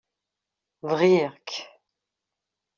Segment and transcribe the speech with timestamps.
[0.87, 1.49] BƔiƔ-k.